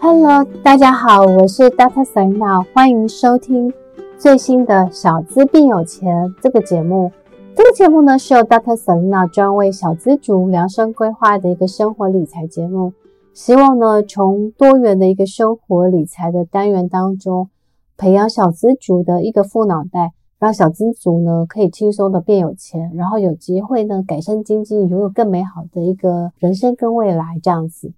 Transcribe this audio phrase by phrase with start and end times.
[0.00, 2.04] Hello，大家好，我是 Dr.
[2.04, 3.72] Selena，欢迎收听
[4.16, 7.10] 最新的《小资变有钱》这个节目。
[7.56, 8.76] 这个节目呢，是由 Dr.
[8.76, 12.92] Selena 专为小资族量身规划的一个生活理财节目。
[13.34, 17.50] 希望呢，从多元的一个生活理财的单元当中，
[17.96, 20.12] 培养小资族的一个富脑袋。
[20.38, 27.92] 让小资族呢可以轻松的变有钱，然后有机会呢改善经济，拥有更美好的一个人生跟未来这样子。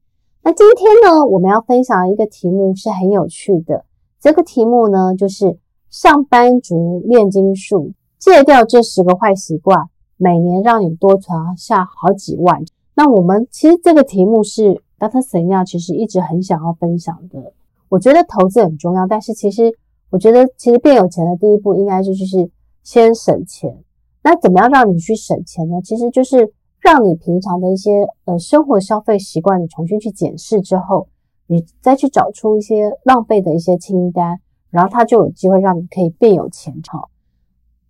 [0.53, 3.85] 今天呢，我们要分享一个题目是很有趣的。
[4.21, 12.63] 这个题目呢就是上班族炼金术，戒掉这十个坏习惯，每年让你多存下好几万。
[12.95, 15.21] 那我们其实这个题目是 Dr.
[15.23, 17.53] Selena 其实一直很想要分享的。
[17.89, 19.75] 我觉得投资很重要，但是其实。
[20.13, 22.51] 我觉得其实变有钱的第一步应该就是
[22.83, 23.79] 先省钱。
[24.25, 25.81] 那怎么样让你去省钱呢？
[25.85, 31.09] 其实就是让你平常的一些呃生活消费习惯，你重新去检视之后，
[31.47, 36.75] 你再去找出一些浪费的一些清单，然后它就有机会让你可以变有钱。
[36.89, 37.11] 好，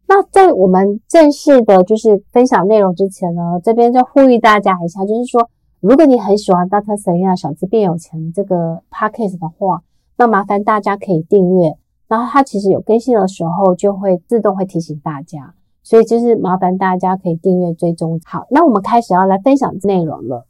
[0.08, 6.96] 那在我们正式的就是分享内容之前呢，这边就呼吁大家一下，就是说，如果你很喜欢 Dr.
[7.00, 9.82] Selena 小资变有钱这个 podcast 的话，
[10.16, 11.76] 那麻烦大家可以订阅。
[12.08, 18.20] 然后它其实有更新的时候，就会自动会提醒大家，所以就是麻烦大家可以订阅追踪。
[18.24, 20.46] 好，那我们开始要来分享内容了。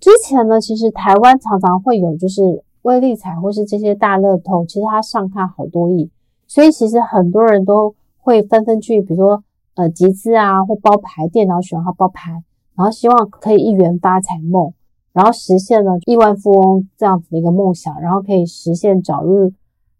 [0.00, 6.10] 之前呢，其实台湾常常会有就是威力彩或是这些大乐透，其实它上看好多亿，
[6.46, 12.42] 所以其实很多人都会纷纷去，比如说呃集资啊或包牌，电脑选号包牌，
[12.74, 14.72] 然后希望可以一元发财梦，
[15.12, 19.52] 然后实现了亿万富翁这样子的一个梦想，然后可以实现早日。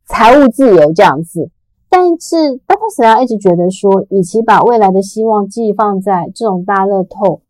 [0.06, 1.50] 财务自由这样子，
[2.04, 2.94] 但是 Dr.
[2.94, 7.40] Selena 一直觉得说，与其把未来的希望寄放在这种大乐透，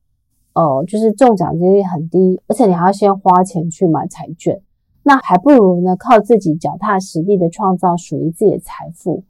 [0.53, 4.61] 呃，就是中奖几率很低，而且你还要先花钱去买彩券，
[5.03, 9.25] 那还不如呢靠自己脚踏实地的创造属于自己的财富。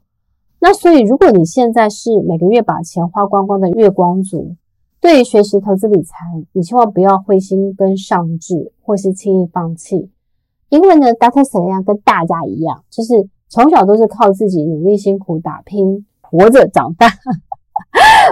[0.59, 4.55] 那所以，如果你现在是每个月把钱花光光的月光族，
[5.01, 6.17] 对于学习投资理财，
[6.51, 10.11] 你千万不要灰心跟丧志，或是轻易放弃。
[10.69, 11.43] 因为呢，Dr.
[11.43, 17.07] Selena 跟大家一样，就是从小都是靠自己努力辛苦打拼活着长大，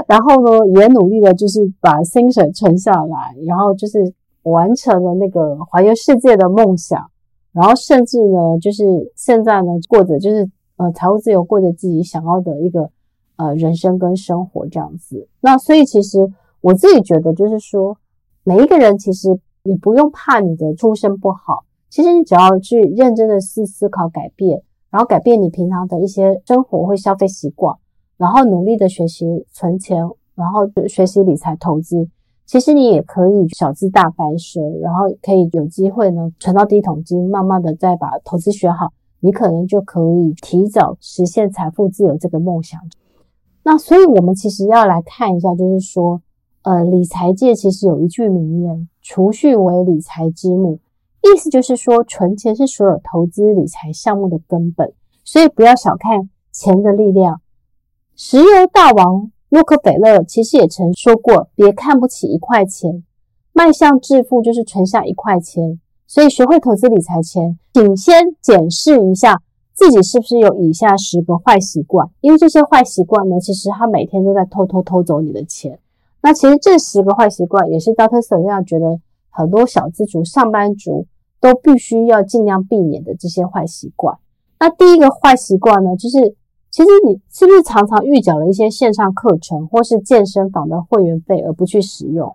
[0.05, 7.09] 然后呢，也努力的就是把薪水存下来，然后就是完成了那个环游世界的梦想，
[7.53, 12.89] 然后甚至呢，就是现在呢，过着就是呃财务自由，过着自己想要的一个
[13.37, 15.29] 呃人生跟生活这样子。
[15.39, 16.19] 那所以其实
[16.59, 17.95] 我自己觉得，就是说
[18.43, 21.63] 每一个人其实你不用怕你的出身不好。
[21.89, 27.75] 其实你只要去认真的思思考改变，然后改变你平常的一些生活或消费习惯，
[28.15, 32.07] 然后努力的学习存钱，然后学习理财投资，
[32.45, 42.79] 其实你也可以小资大白蛇，然后可以有机会呢存到第一桶金，慢慢的再把投资学好，你可能就可以提早实现财富自由这个梦想。
[43.63, 46.21] 那所以我们其实要来看一下，就是说，
[46.61, 50.77] 呃，理财界其实有一句名言：储蓄为理财之母。
[51.23, 54.91] 意思就是说，存钱是所有投资理财项目的根本，
[55.23, 57.39] 所以不要小看钱的力量。
[58.15, 63.03] 石油大王洛克菲勒其实也曾说过：“别看不起一块钱，
[63.53, 69.41] 迈向致富就是存下一块钱。”所以，学会投资理财前，请先检视一下
[69.73, 75.79] 自己是不是有以下十个坏习惯，因为这些坏习惯呢，其实他每天都在偷偷偷走你的钱。
[76.21, 78.19] 那其实这十个坏习惯，也是 Dr.
[78.21, 81.07] sale 觉得很多小资族、上班族。
[81.43, 84.17] 都必须要尽量避免的这些坏习惯。
[84.61, 86.37] 那第一个坏习惯呢，就是
[86.71, 92.33] 其实你是不是常常预缴了一些线上课程或是健身房的会员费而不去使用？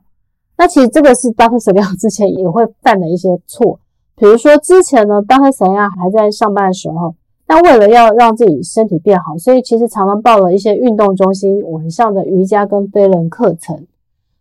[0.58, 1.58] 那其实这个是 Dr.
[1.58, 3.80] Selena 之前也会犯的一些错。
[4.14, 5.50] 比如说之前呢，Dr.
[5.52, 7.14] Selena 还在上班的时候，
[7.46, 13.86] 那为了要让自己身体变好，所以其实常常报了一些运动中心晚上的瑜伽跟飞轮课程。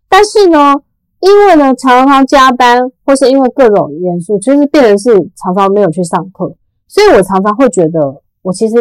[0.10, 0.74] 但是呢，
[1.20, 6.54] 因为呢，常常加班，或是因为各种元素，就是变成是常常没有去上课，
[6.88, 8.76] 所以我常常会觉得，我其实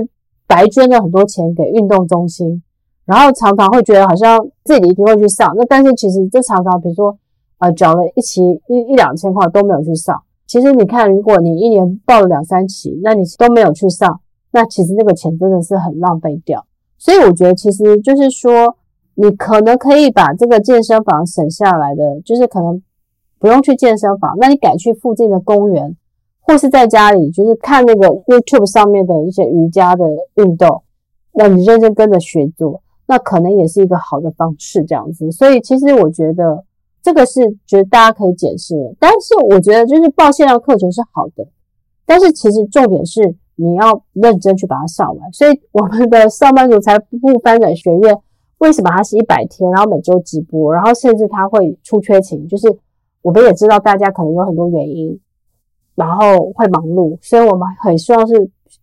[0.47, 2.63] 白捐了很多钱给运动中心，
[3.07, 7.17] 然后常常会觉得好像自己一定会去上，那但是其实就常常比如说，
[7.59, 10.23] 呃，缴了一期一一两千块都没有去上。
[10.47, 14.21] 其实你看，如果你一年报了两三期，那你都没有去上，
[14.53, 16.67] 那其实那个钱真的是很浪费掉。
[16.99, 18.77] 所以我觉得，其实就是说。
[19.19, 22.83] 你可能可以把这个健身房省下来的，就是可能
[23.39, 25.97] 不用去健身房，那你改去附近的公园，
[26.43, 30.05] 或是在家里，就是看那个 YouTube 上面的一些瑜伽的
[30.35, 30.83] 运动，
[31.33, 35.33] 那你认真跟着学做，那可能也是一个好的方式，这样子。
[35.33, 36.65] 所以其实我觉得
[37.03, 41.47] 这个是觉得大家可以解释，但是我觉得就是报线上课程是好的，
[42.05, 45.33] 但是其实重点是你要认真去把它上完。
[45.33, 48.19] 所以我们的上班族财富翻转学院
[48.59, 52.75] 为什么它是一百天，然后每周直播，然后甚至它会出缺勤，就是
[53.23, 55.19] 我们也知道大家可能有很多原因，
[55.95, 58.35] 然后会忙碌，所以我们很希望是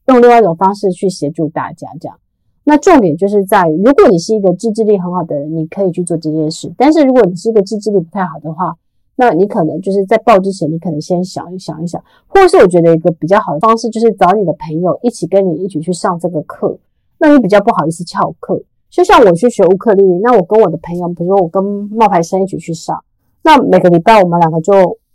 [0.07, 2.17] 用另外一种方式去协助大家这样。
[2.65, 6.71] 那重点就是在于，如果你是一个自制力很好的人，你可以去做这件事。
[6.77, 8.75] 但是如果你是一个自制力不太好的话，
[9.15, 16.77] 那你可能就是在报之前，你可能先想一想一想，或是我觉得一个比较好的方式，就是找你的朋友一起跟你一起去上这个课。
[17.19, 18.61] 那你比较不好意思翘课，
[18.93, 23.03] 就像我去学乌克丽丽，那我跟我的朋友，比如说我跟冒牌生一起去上，
[23.41, 24.71] 那每个礼拜我们两个就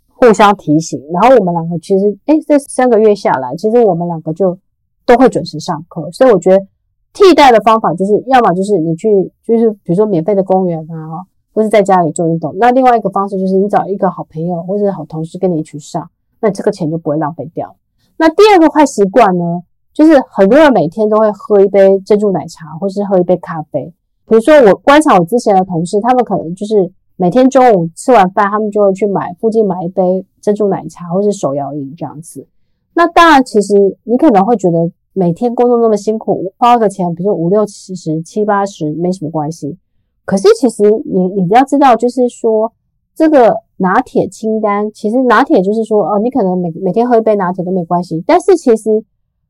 [0.09, 4.57] 互相提醒，然后我们两个其实，诶，这三个月下来，其实我们两个就
[5.05, 6.11] 都会准时上课。
[6.11, 6.67] 所以我觉得。
[7.11, 9.09] 替代的方法就是，要么就是你去，
[9.43, 12.53] 就是比如说免费的公园啊，或是在家里做运动。
[12.59, 16.07] 那另外一个方式就是，你找一个好朋友或者好同事跟你一起上，
[16.39, 17.75] 那这个钱就不会浪费掉。
[18.17, 19.63] 那第二个坏习惯呢，
[19.93, 23.93] 就是很多人每天都会喝一杯珍珠奶茶，或是喝一杯咖啡。
[24.27, 32.47] 比如说我观察我之前的同事，他们可能就是每天中午吃完饭，他们就会去买附近买一杯珍珠奶茶，或是手摇饮这样子。
[32.93, 34.91] 那当然，其实你可能会觉得。
[35.11, 39.75] 每天工作那么辛苦，花个钱，比如说五六七十、七八十，没什么关系。
[40.23, 42.71] 可是其实你你要知道，就是说
[43.15, 48.23] 这个拿铁清单，其实拿铁就是说，哦，你可能每每天喝一杯拿铁都没关系。
[48.25, 49.03] 但是其实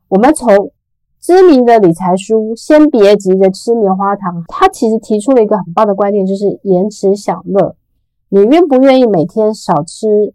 [0.10, 0.72] 我们从
[1.20, 7.76] 知名的理财书《先别急着吃棉花糖》，它其实提出了一个很棒的观念，就是延迟享乐。
[8.30, 10.34] 你愿不愿意每天少吃，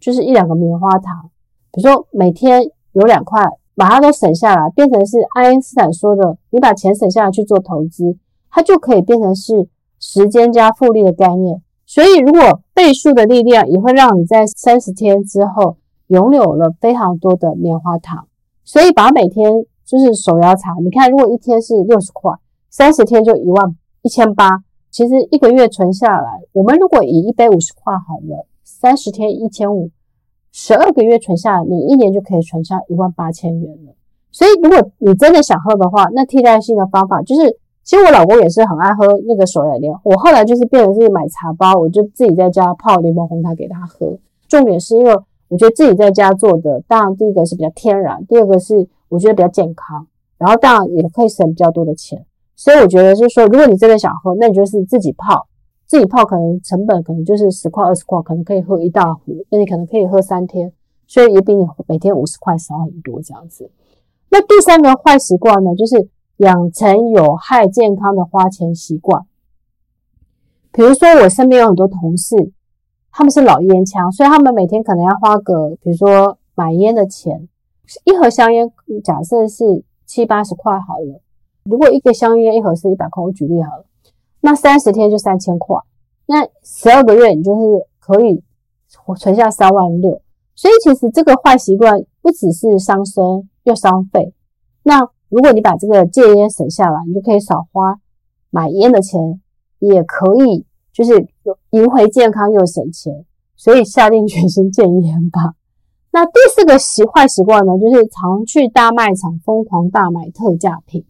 [0.00, 1.30] 就是一两个棉花糖？
[1.70, 2.62] 比如说每天
[2.92, 3.42] 有两块。
[3.76, 8.16] 把它都省下来，变成是爱因斯坦说的，你把钱省下来去做投资，
[8.48, 9.66] 它就可以变成是
[9.98, 11.60] 时间加复利的概念。
[11.84, 18.28] 所以，如果倍数的力量也会让你在三十天之后拥有了非常多的棉花糖。
[18.64, 22.32] 所以，把每天就是手摇茶，你看，如果一天是六十块，
[22.70, 29.90] 三十天就一万一千八，其实一个月存下来，我们如果以一杯五十块好了，三十天一千五。
[30.50, 33.94] 十二个月存下来，你一年就可以存下一万八千元了。
[34.30, 39.92] 所以，如果你真的想喝的话，那替代性的方法就是，其实我老公也是很爱喝那个手摇莲。
[40.04, 44.16] 我后来就是变成自己买茶包，我就自己在家泡柠檬红茶给他喝。
[44.48, 45.12] 重点是因为
[45.54, 50.04] 我觉得自己在家做的，当然第一个是比较天然，第二个是我觉得比较健康，
[50.36, 52.26] 然后当然也可以省比较多的钱。
[52.56, 55.46] 所以我觉得就是说，如果你真的想喝，那你就是自己泡。
[55.86, 60.72] 自己泡可能成本可能就是十块二十块，可能可以喝一大壶，那你可能可以喝三天，
[61.06, 63.70] 所以也比你每天五十块少很多这样子。
[64.30, 66.08] 那第三个坏习惯呢，就是
[66.38, 69.24] 养成有害健康的花钱习惯。
[70.72, 72.34] 比如说我身边有很多同事，
[73.16, 77.48] 他们是老烟枪，所以他们每天可能要花个，比如说买烟的钱，
[78.02, 78.72] 一盒香烟
[79.04, 81.20] 假设是七八十块好了，
[81.62, 83.84] 如果一个香烟一盒是一百块，我举例好了。
[84.40, 85.76] 那三十天就三千块，
[86.26, 88.42] 那十二个月你就是可以
[89.16, 90.20] 存下三万六。
[90.56, 94.34] 所以其实这个坏习惯不只是伤身又伤肺。
[94.82, 98.00] 那如果你把这个戒烟省下来，你就可以少花
[98.50, 99.40] 买烟的钱，
[99.78, 101.26] 也可以就是
[101.70, 103.26] 赢回健康又省钱。
[103.56, 105.54] 所以下定决心戒烟吧。
[106.10, 111.04] 那第四个习坏习惯呢，就是常去大卖场疯狂大买特价品。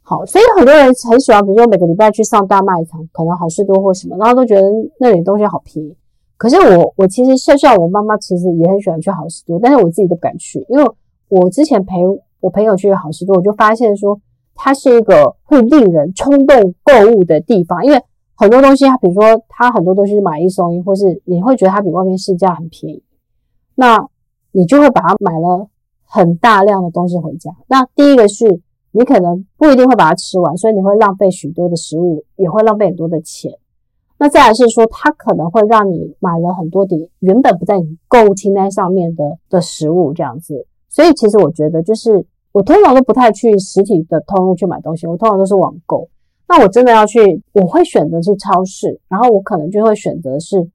[0.00, 4.66] 好，所以很多人很喜欢，比如说每个礼拜去上大卖场，可能好市多或什么，然后都觉得
[4.98, 5.94] 那里东西好便宜。
[6.38, 10.84] 可是我，我其实像像我妈妈，其实也很喜欢去好市多，但是我自己都不敢去，因为
[11.28, 11.96] 我之前陪
[12.40, 14.18] 我朋友去好市多，我就发现说，
[14.54, 18.02] 它是一个会令人冲动购物的地方，因为
[18.38, 23.02] 很多东西，它比如说它很多东西买一送一，或是你会觉得它比外面市价很便宜，
[23.74, 24.08] 那
[24.52, 25.68] 你就会把它买了
[26.04, 27.50] 很大量的东西回家。
[27.66, 28.62] 那第一个是。
[28.90, 33.52] 你可能不一定会把它吃完，所以你会浪费许多的食物，也会浪费很多的钱。
[34.18, 40.66] 那再来是说，它可能会让你买了很多的原本不在你购物清单上面的的食物，这样子。
[40.88, 46.08] 所以其实我觉得，就是我通常都不太去实体的通路去买东西，我通常都是网购。
[46.48, 50.68] 那我真的要去，我会选择去超市，然后我可能就会选择是，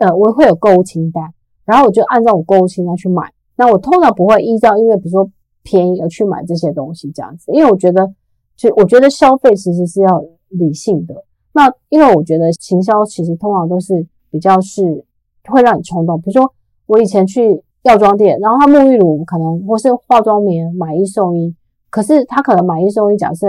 [0.00, 1.32] 呃，我会有购物清单，
[1.64, 3.32] 然后我就按照我购物清单去买。
[3.56, 5.30] 那我通常不会依照，因为比如说。
[5.68, 8.14] 便宜而去买这些东西，这样子，因为我觉得，
[8.56, 11.24] 就我觉得消费其实是要理性的。
[11.54, 15.04] 那因为我觉得行销其实通常都是比较是
[15.48, 16.20] 会让你冲动。
[16.20, 16.54] 比如说
[16.86, 21.52] 我以前去药妆店，然后他沐浴乳可能或是化妆棉买一送一，
[21.90, 23.48] 可是他可能买一送一，假设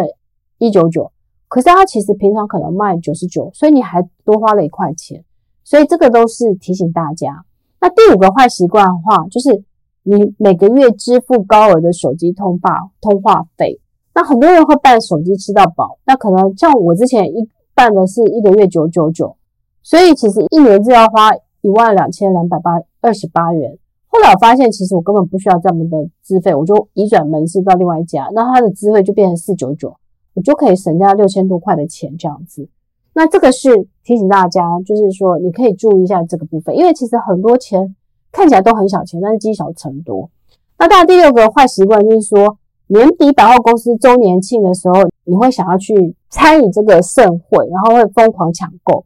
[0.58, 1.12] 一九九，
[1.48, 5.24] 可是他其实平常可能卖九十九，所以你还多花了一块钱。
[5.64, 7.44] 所以这个都是提醒大家。
[7.82, 9.64] 那第五个坏习惯的话，就是。
[10.10, 13.82] 你每个月支付高额的手机通话通话费。
[14.16, 19.36] 那很多人会办手机吃到饱，那可能像我之前一办的是一个月九九九，
[19.84, 23.78] 所以其实一年就要花一万两千两百八二十八元。
[24.08, 29.94] 后来我发现，其实我根本不需要这么的资费，我就移转门市到另外一家，那它的资费就变成四九九，
[30.38, 32.70] 你就可以省下六千多块的钱这样子。
[33.16, 37.96] 那这个是提醒大家，就是说你可以注意一下这个部分，因为其实很多钱
[38.32, 40.30] 看起来都很小钱，但是积少成多。
[40.78, 49.04] 那当然，第六个坏习惯就是说，年底百货公司周年庆的时候，你会想要去参与这个盛会，然后会疯狂抢购。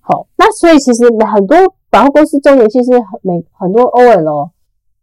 [0.00, 1.56] 好，那所以其实很多
[1.90, 4.50] 百货公司周年庆是每很多 OL，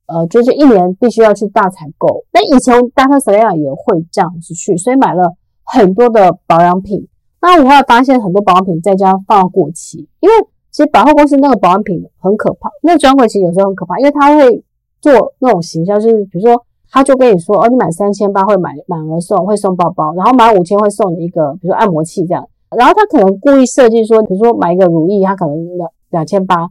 [0.09, 2.25] 呃，就是一年必须要去大采购。
[2.33, 3.19] 那以前 Dr.
[3.19, 7.07] Selena 也会这样子去，所以买了很多的保养品。
[7.41, 10.35] 那我后来发现很多保养品在家放到过期，因为
[10.71, 14.63] 其实百货公司那个保养品很可怕，那专柜其实有时候很可怕，因为他会
[14.99, 16.65] 做那种行销，就是比如说。
[16.91, 22.43] 他就跟你说，哦，你买三千八会买满额送，会送包包，然后满五千会送你一个，比如说按摩器这样。
[22.75, 26.67] 然后他可能故意设计说，比如说买一个乳液，他可能两两千八，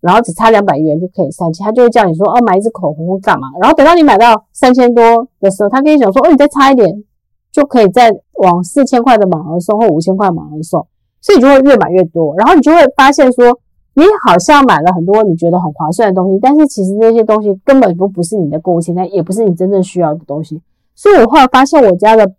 [0.00, 3.48] 然后只差两百元就可以三千，他就会叫你说，哦，买一支口红或干嘛。
[3.60, 7.04] 然后等到你买到三千多的时候，他跟你讲说，哦，你再差一点
[7.52, 10.86] 就可以再往四千块的满额送或五千块满额送，
[11.20, 13.58] 所以你就会越买越多，然后你就会发现说。
[13.94, 20.62] 你好像买了很多你觉得很划算的东西，但是其实那些东西根本都不是你的购物清单，也不是你真正需要的东西。
[20.94, 22.30] 所以我后来发现，我家的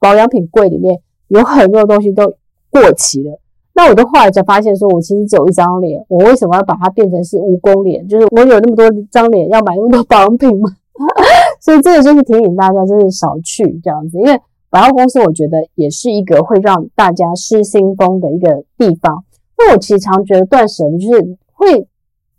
[0.00, 2.34] 保养品柜里面有很多东西都
[2.68, 3.38] 过期了。
[3.74, 8.06] 那我就后来才发现，说我其实只有一张脸，我为什么要把它变成是蜈蚣脸？
[8.06, 10.70] 就是我有那么多张脸，要买那么多保养品吗？
[11.60, 14.40] 所以这个就是提醒大家，就是少去这样子，因为
[14.70, 19.24] 百货公司我觉得也是一个会让大家失心疯的一个地方。
[19.58, 21.88] 那我其实常觉得断舍离就是会，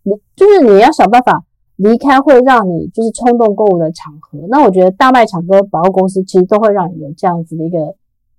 [0.03, 1.43] 你就是你要想办法
[1.75, 4.39] 离开会让你就是冲动购物的场合。
[4.49, 7.95] 那我觉得大卖场跟百货公司其实都会让你有这样子的一个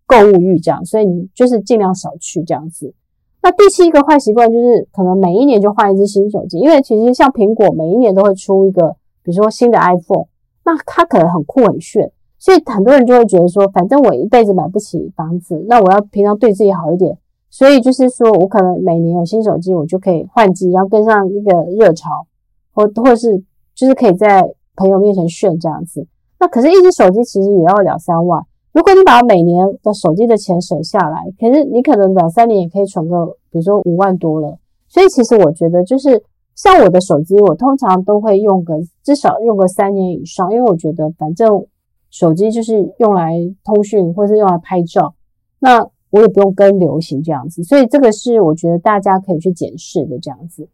[0.06, 2.94] 购物欲，这样，所以你就是尽量少去这样子。
[3.42, 10.26] 那第七个坏习惯就是可能每一年就换一支新手机，因为其实像苹果每一年都会出一个，比如说新的 iPhone，
[10.64, 17.18] 那它可能很酷很炫，所以很多人就会觉得说，反正我一辈子买不起房子，那我要平常对自己好一点。
[17.48, 22.26] 所以就是说，我可能每年有新手机，我就可以换机，然后跟上一个热潮，
[22.74, 23.42] 或或是
[23.74, 24.42] 就是可以在
[24.74, 26.06] 朋友面前炫这样子。
[26.40, 28.44] 那可是，一支手机其实也要两三万。
[28.76, 34.58] 如果你把每年的手机的钱省下来，可是你可能两三年也可以存个，比如说五万多了。
[34.86, 36.22] 所以其实我觉得，就是
[36.54, 41.64] 像我的手机，我通常都会用个至少用个三年以上，因为我觉得反正
[42.10, 43.32] 手机就是用来
[43.64, 45.14] 通讯或是用来拍照，
[45.58, 45.88] 那。
[46.10, 50.66] 我也不用跟流行这样子，所以这个是我觉得大家可以去检视的这样子。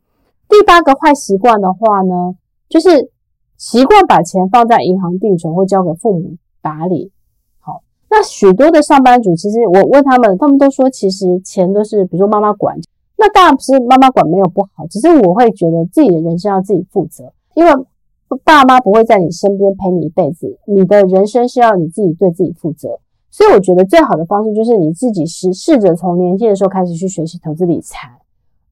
[0.47, 2.37] 第八个坏习惯的话呢，
[2.69, 3.11] 就是
[3.57, 7.11] 习惯把钱放在银行定存或交给父母打理。
[8.15, 12.79] 那许多的上班族其实我问他们，他们都说其实钱都是比如说妈妈管。
[13.17, 17.73] 那当然不是妈妈管没有不好，只是我会觉得自己的人生要自己负责，因为
[18.45, 22.99] 爸妈不会在你身边陪你一辈子，你的人生是要你自己对自己负责。
[23.31, 28.11] 所以我觉得最好的方式就是你自己试试着从年轻的时候开始去学习投资理财，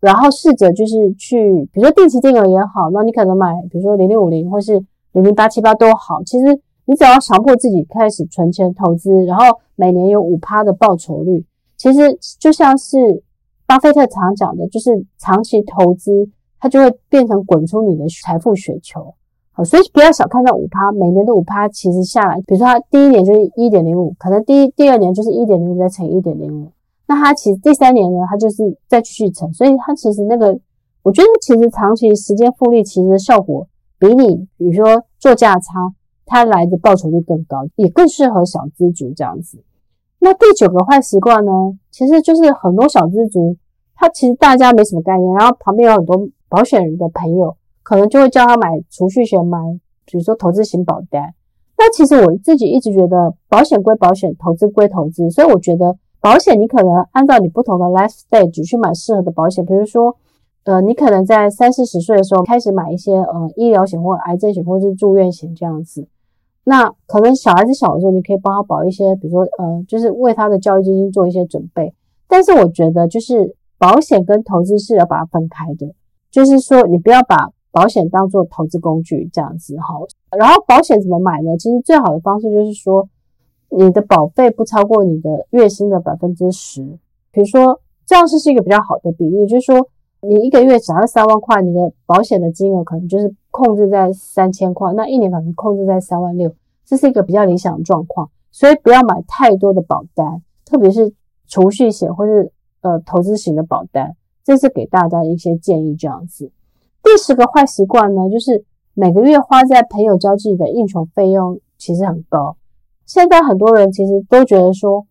[0.00, 6.22] 然后试着就是去，比如说定期定额也好，那你可能买，比如说零零五零或是零零八七八都好。
[6.24, 9.44] 其实你只要强迫自己开始存钱投资，然后
[9.76, 13.22] 每年有五趴的报酬率，其实就像是
[13.64, 16.28] 巴菲特常讲的，就是长期投资，
[16.58, 19.14] 它就会变成滚出你的财富雪球。
[19.52, 26.72] 好所以不要小看那五趴，每年的五趴其实下来，比如说它第一年就是一点零五，可能第一第二年就是一点零五再乘一点零五，
[27.06, 30.58] 那它其实第三年呢，它就是再继续乘，所以它其实那个，
[31.04, 35.92] 我觉得其实长期时间复利其实效果比你比如说做价差，
[36.30, 39.64] 它来的报酬率更高，也更适合小资族这样子。
[40.20, 41.50] 那第九个坏习惯呢，
[41.90, 43.56] 其实就是很多小资族，
[43.96, 47.56] 他其实大家没什么概念，然后旁边有很多保险人的朋友。
[47.82, 49.58] 可能就会叫他买储蓄险，买
[50.06, 51.34] 比如说投资型保单。
[51.76, 55.28] 那其实我自己一直觉得，保险归保险，投资归投资。
[55.30, 59.64] 所以我觉得保险你可能按照你不同的 life stage 去买适合的保险。
[59.64, 60.14] 比如说，
[60.64, 66.06] 呃，你可能在三四十岁的时候开始买一些呃医疗险或癌症险或是住院险这样子。
[66.64, 71.92] 那可能小孩子小的时候，你可以帮他保一些，比如说呃，就是为他的教育基金做一些准备。
[72.28, 75.94] 但是我觉得，就是保险跟投资是要把它分开的，
[76.30, 81.56] 就是说你不要把保险当做投资工具这样子好，然后保险怎么买呢？
[81.56, 83.08] 其实最好的方式就是说，
[83.70, 86.82] 你的保费不超过你的月薪的百分之十。
[87.32, 89.88] 比如说，这样是是一个比较好的比例，就是说，
[90.20, 96.54] 你一个月只要三万块，你的保险的金额可能就是控制在三千块，那一年可能控制在三万六，
[96.84, 98.30] 这是一个比较理想的状况。
[98.52, 101.12] 所以不要买太多的保单，特别是
[101.46, 105.94] 储蓄险或是呃投资型的保单，这是给大家一些建议。
[105.94, 106.50] 这样子，
[107.02, 108.64] 第十个坏习惯呢，就是
[108.94, 112.56] 每个月花在朋友交际的应酬费用其实很高。
[113.06, 115.06] 现在很多人其实都觉得说，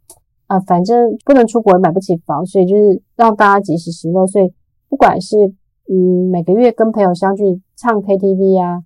[0.47, 4.25] 啊、反正不能出国，也买不起房，所以就是让大家及时行乐。
[4.27, 4.53] 所以
[4.89, 5.53] 不管是
[5.91, 7.43] 嗯每个月跟朋友相聚
[7.75, 8.83] 唱 KTV 啊，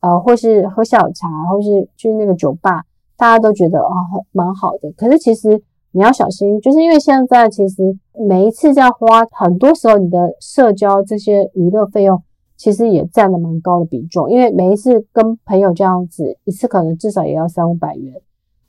[0.00, 2.84] 呃，或是喝下午茶，或是去那个酒吧。
[3.16, 3.90] 大家都觉得哦，
[4.32, 4.92] 蛮好的。
[4.96, 7.96] 可是其实你要小心，就是因为现在其实
[8.28, 12.22] 每一次这样花，很多时候你的社交这些娱乐费用，
[12.56, 14.30] 其实也占了蛮高的比重。
[14.30, 18.14] 因为每一次跟朋友这样子一次，可能至少也要三五百元。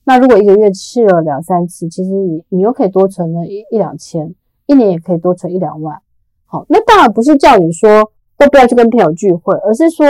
[0.05, 4.33] 那如果一个月去了两三次，其实你你又可以多存了一一两千，
[4.67, 5.99] 一年也可以多存一两万。
[6.55, 10.05] 好，那当然不是叫你说都不要去跟朋友聚会，而是说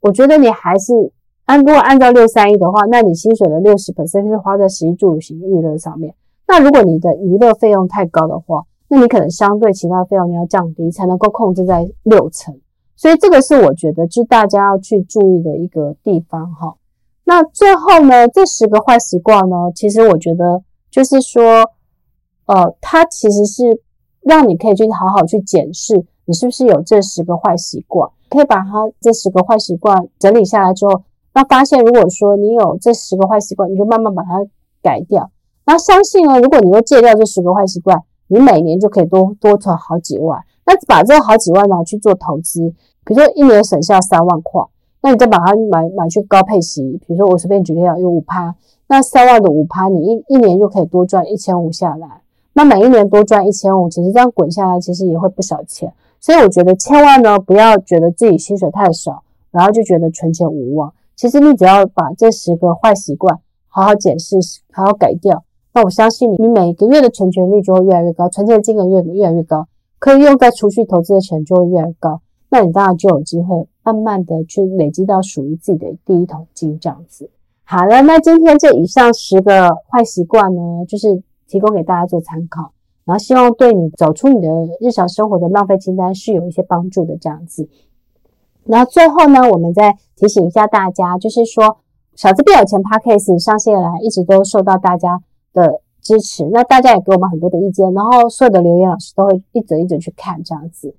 [0.00, 1.12] 我觉得你还是。
[1.46, 6.14] 按如果按照六三一的话，那你薪水的六十 percent 是花在食衣住行娱乐上面。
[6.48, 12.58] 那如果你的娱乐费用太高的话，那你可能相对其他费用你要降低，才能够控制在六成。
[12.96, 16.76] 所以这个是我觉得是大家要去注意的一个地方哈。
[17.24, 21.70] 那最后呢，这十个坏习惯呢，其实我觉得就是说，
[22.46, 23.82] 呃，它其实是
[24.24, 31.02] 让你可以去好好去检视你是不是有这十个坏习惯，可以把它这十个坏习惯整理下来之后。
[31.34, 34.46] 那发现，如果说你有这十个坏习惯，你就慢慢把它
[34.82, 35.30] 改掉。
[35.66, 40.40] 那相信呢，如果你都戒掉这十个坏习惯，你每年就可以多多存好几万。
[40.64, 42.72] 那把这好几万拿去做投资，
[43.04, 44.62] 比如说一年省下三万块，
[45.02, 48.54] 那你再把它买买去高配息，比如说我随便举例啊，有五趴，
[48.88, 52.22] 那三万的五趴，你一一年就可以多赚一千五下来。
[52.54, 55.92] 那每一年多赚一千五，其实这样滚下来，其实也会不少钱。
[56.20, 60.94] 所以我觉得千万呢，不要觉得自己薪水太少，然后就觉得存钱无望。
[61.16, 63.38] 其实你只要把这十个坏习惯
[63.68, 64.36] 好好检视，
[64.72, 69.66] 好好改掉，那我相信你，你每个月的存钱率就会越来越高，存钱的金额越越来越高，
[69.98, 77.28] 可以用在储蓄投资的钱就会越来越高，那你当然就有机会慢慢的去累积到属于自己的第一桶金这样子。
[77.64, 81.22] 好了，那今天这以上十个坏习惯呢，就是
[81.54, 82.72] 提供给大家做参考，
[83.04, 84.48] 然后希望对你走出你的
[84.80, 87.68] 日常生活的浪费清单是有一些帮助的这样子。
[88.64, 91.76] 然后最后呢，我们再提醒一下大家，就是说，
[92.16, 95.20] 小资变有钱 Podcast 上线来一直都受到大家
[95.52, 100.96] 的支持，那大家也给我们很多的意见，然后所有的留言老师都会一则一则去看这样子。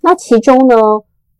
[0.00, 0.76] 那其中呢，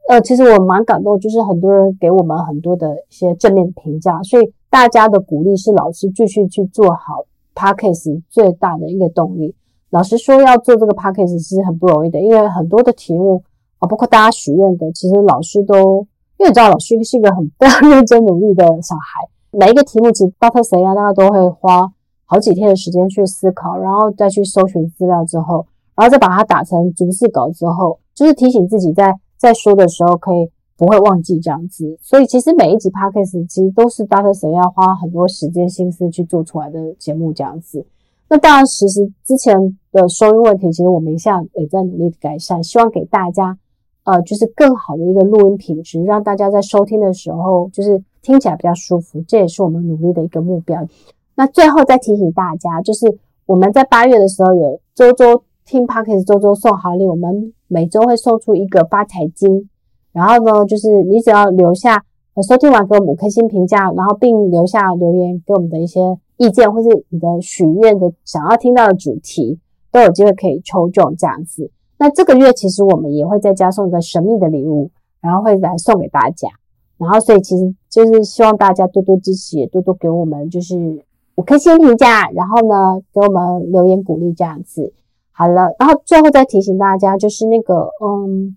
[0.08, 7.24] 呃，其实我蛮感动，就是很多人给我们很多的一些正面评价，所以大家的鼓励是老师继续去做好
[7.60, 9.54] Podcast 最大的一个动力。
[9.90, 13.42] 老师说要做这个 Podcast 其实很不容易的，因为很多的题目。
[13.80, 20.62] 啊，包括大家许愿的，其实老师都，因为你知道老师是一个很非常认真努力的小孩，每一个题目其实 Dr.
[20.62, 21.90] Selena 大家都会花
[22.26, 31.98] 好几天的时间去思考，然后再去搜寻资料之后，然后再把它打成逐字稿之后，就是提醒自己在在说的时候可以不会忘记这样子。
[32.00, 34.32] 所以其实每一集 Podcast 其实都是 Dr.
[34.32, 37.84] 神要花很多时间心思去做出来的节目这样子。
[38.30, 43.58] 那当然，其实之前的收音问题，其实我们一向也在努力改善，希望给大家。
[44.04, 50.86] 呃，就是更好的一个录音品质，让大家在收听的时候，就是听起来比较舒服，这也是我们努力的一个目标。
[51.34, 59.68] 那最后再提醒大家，就是我们在八月的时候有周周听 Podcast，周周送好礼，我们每周会送出一个发财金。
[60.12, 62.04] 然后呢，就是你只要留下
[62.48, 69.58] 收听完给我们五颗星评价，然后并留下留言给我们的一些意见，或是你的许愿的想要听到的主题，
[69.92, 71.70] 都有机会可以抽中这样子。
[71.98, 76.48] 那这个月其实我们也会再加送一个神秘的礼物，然后会来送给大家。
[76.96, 84.92] 然后所以其实就是希望大家多多支持，也多多给我们就是五颗星评价，然后呢给我们留言鼓励这样子。
[85.32, 88.56] 好了，然后最后再提醒大家，就是那个嗯，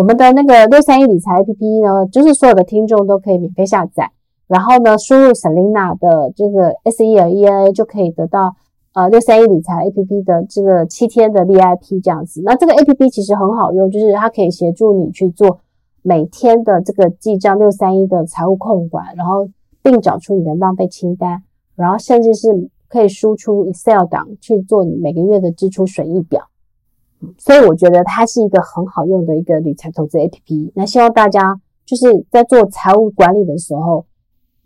[0.00, 4.10] 我们的那个六三一理财 APP 呢，就是所有的听众都可以免费下载，
[4.48, 8.56] 然后呢输入 Selena 的这个 S E L E N A 就可以得到。
[8.94, 15.58] 呃，六三一理财 A P P 的这个七天的 V I P 这样子，那这个 A P P 其实很好用，就是它可以协助你去做
[16.00, 19.50] 每天的这个记账，六三一的财务控管，然后
[19.82, 21.42] 并找出你的浪费清单，
[21.76, 26.46] 然后甚至是可以输出 Excel 档去做你每个月的支出损益表。
[27.38, 30.72] 所以我觉得它是一个很好用的一个理财投资 A P P。
[30.74, 34.06] 那希望大家就是在做财务管理的时候。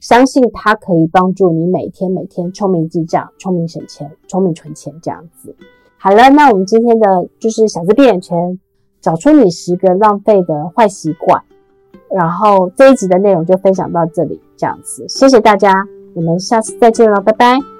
[0.00, 5.56] 相信它可以帮助你每天每天聪明记账、聪明省钱、聪明存钱这样子。
[5.96, 8.60] 好了，那我们今天的就是小资变有钱，
[9.00, 11.42] 找出你十个浪费的坏习惯。
[12.10, 15.72] 然后这一集的内容就分享到这里，这样子，谢谢大家，
[16.14, 17.73] 我们下次再见了，拜拜。